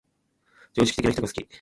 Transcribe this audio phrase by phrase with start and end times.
[0.73, 1.47] 常識的な人が好き